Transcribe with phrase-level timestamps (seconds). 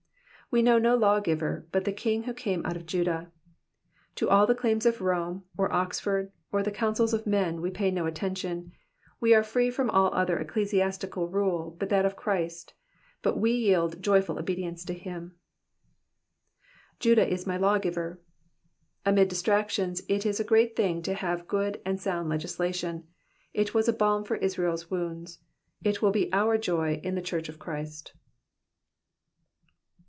[0.53, 3.31] We know no lawgiver, but the Kin^ who came out of Judah.
[4.15, 7.89] To all the claims of Rome, or Oxford, or the councils of men, we pay
[7.89, 8.73] no attention;
[9.21, 12.73] we are free from all other ecclesiastical rule, but that of Chnst;
[13.21, 15.37] but we yield joyful obedience to him:
[16.97, 18.17] ^^ Judah is my lawgiver.'*^
[19.05, 23.07] Amid dis tractions it is a great thing to have good and sound legislation,
[23.53, 25.39] it was a balm for Israel's wounds,
[25.81, 28.11] it is our joy in the church of Christ.